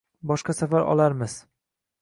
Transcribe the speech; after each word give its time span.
Boshqa 0.31 0.55
safar 0.61 0.87
olarmiz 0.95 1.39